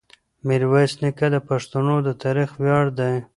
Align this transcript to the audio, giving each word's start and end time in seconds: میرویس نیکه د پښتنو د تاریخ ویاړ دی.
میرویس 0.47 0.93
نیکه 1.01 1.27
د 1.35 1.37
پښتنو 1.49 1.95
د 2.07 2.09
تاریخ 2.23 2.49
ویاړ 2.61 2.85
دی. 2.99 3.15